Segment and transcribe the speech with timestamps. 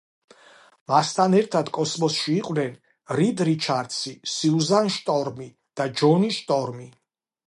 [0.91, 2.73] მასთან ერთად კოსმოსში იყვნენ
[3.19, 5.47] რიდ რიჩარდსი, სიუზან შტორმი
[5.81, 6.89] და ჯონი შტორმი.